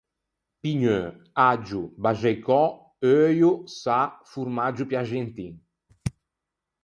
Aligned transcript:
Pigneu, 0.63 1.03
aggio, 1.41 1.81
baxaicò, 2.05 2.59
euio, 3.15 3.51
sâ, 3.79 3.99
formaggio 4.31 4.83
piaxentin. 4.91 5.53